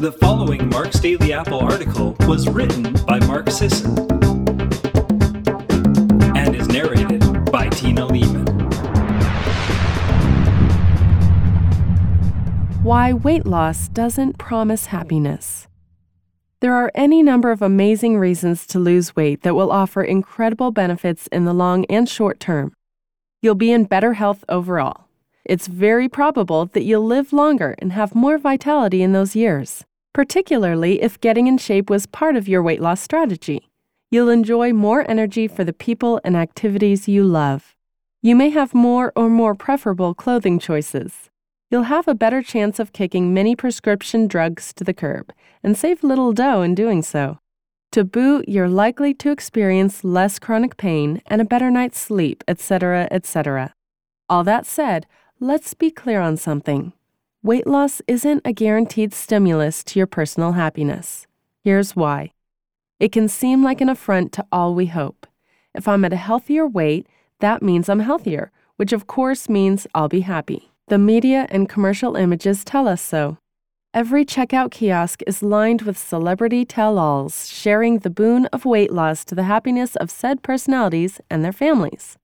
[0.00, 3.98] The following Mark's Daily Apple article was written by Mark Sisson
[6.34, 7.20] and is narrated
[7.52, 8.46] by Tina Leaman.
[12.82, 15.68] Why weight loss doesn't promise happiness.
[16.60, 21.26] There are any number of amazing reasons to lose weight that will offer incredible benefits
[21.26, 22.72] in the long and short term.
[23.42, 25.08] You'll be in better health overall.
[25.44, 31.02] It's very probable that you'll live longer and have more vitality in those years particularly
[31.02, 33.68] if getting in shape was part of your weight loss strategy.
[34.10, 37.76] You'll enjoy more energy for the people and activities you love.
[38.22, 41.30] You may have more or more preferable clothing choices.
[41.70, 45.32] You'll have a better chance of kicking many prescription drugs to the curb
[45.62, 47.38] and save little dough in doing so.
[47.92, 53.06] To boot, you're likely to experience less chronic pain and a better night's sleep, etc.,
[53.10, 53.74] etc.
[54.28, 55.06] All that said,
[55.38, 56.92] let's be clear on something.
[57.42, 61.26] Weight loss isn't a guaranteed stimulus to your personal happiness.
[61.64, 62.32] Here's why.
[62.98, 65.26] It can seem like an affront to all we hope.
[65.74, 67.06] If I'm at a healthier weight,
[67.38, 70.70] that means I'm healthier, which of course means I'll be happy.
[70.88, 73.38] The media and commercial images tell us so.
[73.94, 79.24] Every checkout kiosk is lined with celebrity tell alls sharing the boon of weight loss
[79.24, 82.18] to the happiness of said personalities and their families.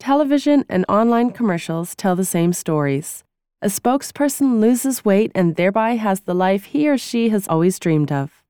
[0.00, 3.22] Television and online commercials tell the same stories.
[3.62, 8.12] A spokesperson loses weight and thereby has the life he or she has always dreamed
[8.12, 8.42] of.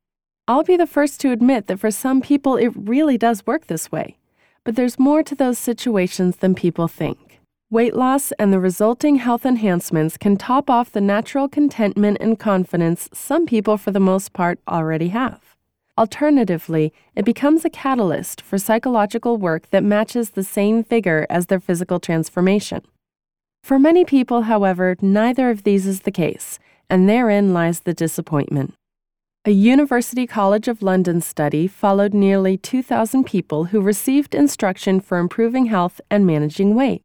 [0.48, 3.92] I'll be the first to admit that for some people it really does work this
[3.92, 4.16] way,
[4.64, 7.40] but there's more to those situations than people think.
[7.70, 13.08] Weight loss and the resulting health enhancements can top off the natural contentment and confidence
[13.12, 15.56] some people, for the most part, already have.
[15.96, 21.60] Alternatively, it becomes a catalyst for psychological work that matches the same vigor as their
[21.60, 22.82] physical transformation.
[23.66, 28.74] For many people, however, neither of these is the case, and therein lies the disappointment.
[29.44, 35.66] A University College of London study followed nearly 2,000 people who received instruction for improving
[35.66, 37.02] health and managing weight.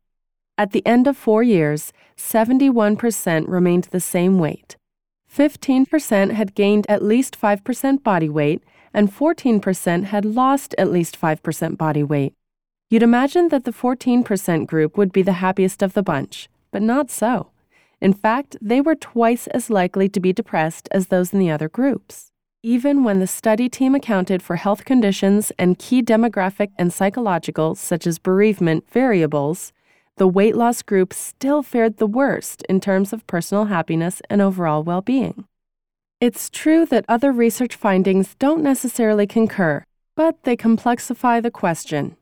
[0.56, 4.78] At the end of four years, 71% remained the same weight.
[5.36, 8.64] 15% had gained at least 5% body weight,
[8.94, 12.36] and 14% had lost at least 5% body weight.
[12.92, 17.10] You'd imagine that the 14% group would be the happiest of the bunch, but not
[17.10, 17.52] so.
[18.02, 21.70] In fact, they were twice as likely to be depressed as those in the other
[21.70, 22.32] groups.
[22.62, 28.06] Even when the study team accounted for health conditions and key demographic and psychological, such
[28.06, 29.72] as bereavement, variables,
[30.18, 34.84] the weight loss group still fared the worst in terms of personal happiness and overall
[34.84, 35.46] well being.
[36.20, 42.18] It's true that other research findings don't necessarily concur, but they complexify the question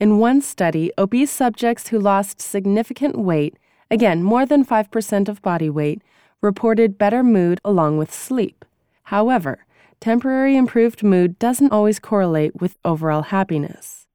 [0.00, 3.56] in one study, obese subjects who lost significant weight,
[3.90, 6.02] again, more than 5% of body weight,
[6.40, 8.64] reported better mood along with sleep.
[9.04, 9.64] However,
[10.00, 14.06] temporary improved mood doesn't always correlate with overall happiness.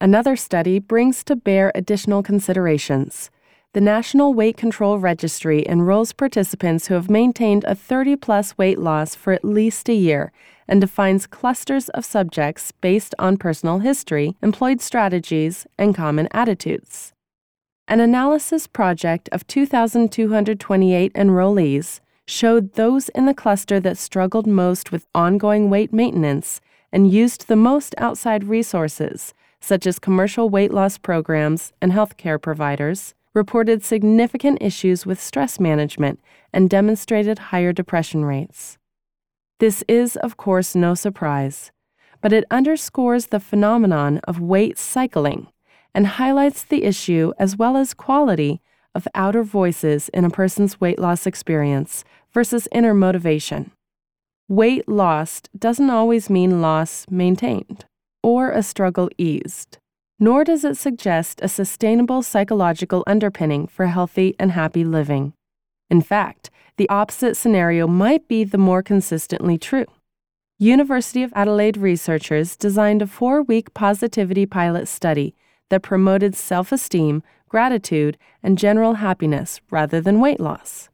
[0.00, 3.30] Another study brings to bear additional considerations.
[3.72, 9.14] The National Weight Control Registry enrolls participants who have maintained a 30 plus weight loss
[9.14, 10.30] for at least a year
[10.72, 17.12] and defines clusters of subjects based on personal history, employed strategies, and common attitudes.
[17.86, 25.06] An analysis project of 2,228 enrollees showed those in the cluster that struggled most with
[25.14, 31.74] ongoing weight maintenance and used the most outside resources, such as commercial weight loss programs
[31.82, 36.18] and healthcare providers, reported significant issues with stress management
[36.50, 38.78] and demonstrated higher depression rates.
[39.62, 41.70] This is, of course, no surprise,
[42.20, 45.52] but it underscores the phenomenon of weight cycling
[45.94, 48.60] and highlights the issue as well as quality
[48.92, 52.02] of outer voices in a person's weight loss experience
[52.32, 53.70] versus inner motivation.
[54.48, 57.84] Weight lost doesn't always mean loss maintained
[58.20, 59.78] or a struggle eased,
[60.18, 65.34] nor does it suggest a sustainable psychological underpinning for healthy and happy living.
[65.92, 69.84] In fact, the opposite scenario might be the more consistently true.
[70.58, 75.34] University of Adelaide researchers designed a four week positivity pilot study
[75.68, 80.88] that promoted self esteem, gratitude, and general happiness rather than weight loss.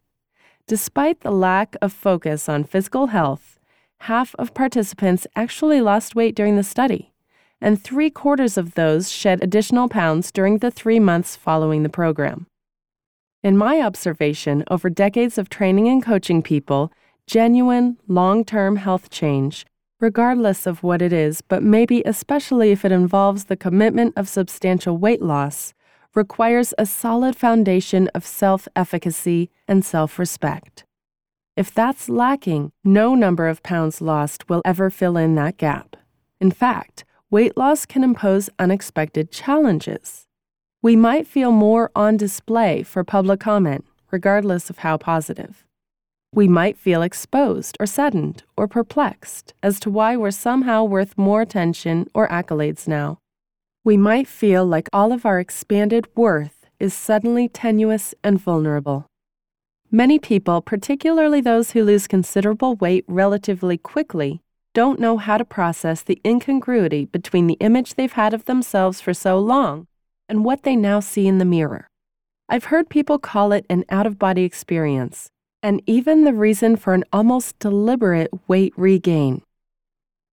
[0.66, 3.60] Despite the lack of focus on physical health,
[4.00, 7.12] half of participants actually lost weight during the study,
[7.60, 12.47] and three quarters of those shed additional pounds during the three months following the program.
[13.44, 16.92] In my observation over decades of training and coaching people,
[17.24, 19.64] genuine, long term health change,
[20.00, 24.98] regardless of what it is, but maybe especially if it involves the commitment of substantial
[24.98, 25.72] weight loss,
[26.16, 30.84] requires a solid foundation of self efficacy and self respect.
[31.56, 35.96] If that's lacking, no number of pounds lost will ever fill in that gap.
[36.40, 40.27] In fact, weight loss can impose unexpected challenges.
[40.80, 45.66] We might feel more on display for public comment, regardless of how positive.
[46.32, 51.42] We might feel exposed or saddened or perplexed as to why we're somehow worth more
[51.42, 53.18] attention or accolades now.
[53.82, 59.06] We might feel like all of our expanded worth is suddenly tenuous and vulnerable.
[59.90, 64.42] Many people, particularly those who lose considerable weight relatively quickly,
[64.74, 69.12] don't know how to process the incongruity between the image they've had of themselves for
[69.12, 69.88] so long
[70.28, 71.88] and what they now see in the mirror.
[72.48, 75.28] I've heard people call it an out of body experience,
[75.62, 79.42] and even the reason for an almost deliberate weight regain.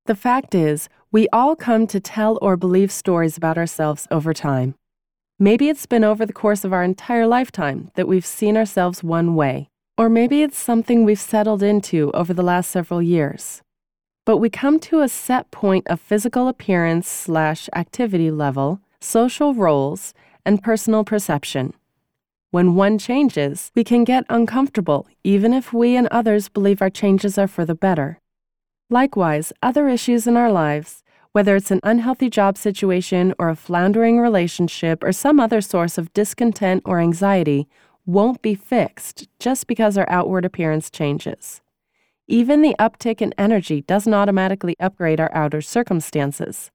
[0.06, 4.76] The fact is, we all come to tell or believe stories about ourselves over time.
[5.40, 9.36] Maybe it's been over the course of our entire lifetime that we've seen ourselves one
[9.36, 9.68] way,
[9.98, 13.62] or maybe it's something we've settled into over the last several years.
[14.26, 20.14] But we come to a set point of physical appearance slash activity level, social roles,
[20.46, 21.74] and personal perception.
[22.52, 27.38] When one changes, we can get uncomfortable, even if we and others believe our changes
[27.38, 28.20] are for the better.
[28.90, 34.20] Likewise, other issues in our lives, whether it's an unhealthy job situation or a floundering
[34.20, 37.68] relationship or some other source of discontent or anxiety,
[38.06, 41.62] won't be fixed just because our outward appearance changes.
[42.28, 46.72] Even the uptick in energy doesn't automatically upgrade our outer circumstances.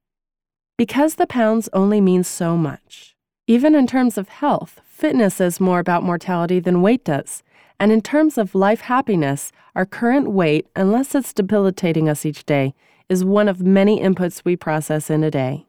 [0.81, 5.77] Because the pounds only mean so much, even in terms of health, fitness is more
[5.77, 7.43] about mortality than weight does.
[7.79, 12.73] And in terms of life happiness, our current weight, unless it's debilitating us each day,
[13.09, 15.67] is one of many inputs we process in a day.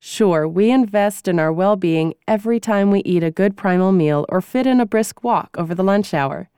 [0.00, 4.24] Sure, we invest in our well being every time we eat a good primal meal
[4.30, 6.48] or fit in a brisk walk over the lunch hour.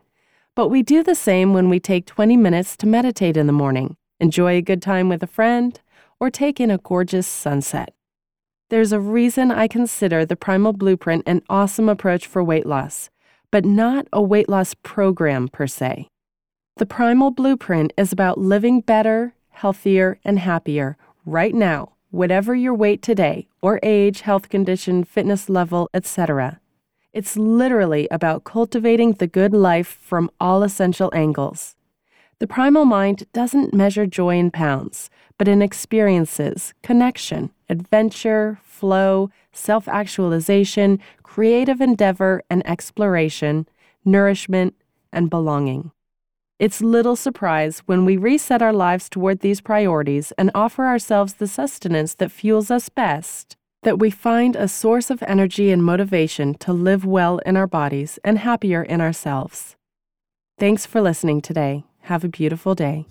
[0.55, 3.97] But we do the same when we take 20 minutes to meditate in the morning,
[4.21, 5.81] enjoy a good time with a friend,
[6.21, 7.95] or take in a gorgeous sunset.
[8.71, 13.09] There's a reason I consider the Primal Blueprint an awesome approach for weight loss,
[13.51, 16.09] but not a weight loss program per se.
[16.77, 23.03] The Primal Blueprint is about living better, healthier, and happier right now, whatever your weight
[23.03, 26.61] today, or age, health condition, fitness level, etc.
[27.13, 31.75] It's literally about cultivating the good life from all essential angles.
[32.39, 39.89] The primal mind doesn't measure joy in pounds, but in experiences, connection, adventure, flow, self
[39.89, 43.69] actualization, creative endeavor and exploration,
[44.05, 44.75] nourishment,
[45.13, 45.93] and belonging.
[46.59, 51.47] It's little surprise when we reset our lives toward these priorities and offer ourselves the
[51.47, 56.73] sustenance that fuels us best that we find a source of energy and motivation to
[56.73, 59.77] live well in our bodies and happier in ourselves.
[60.59, 61.85] Thanks for listening today.
[62.03, 63.07] Have a beautiful day.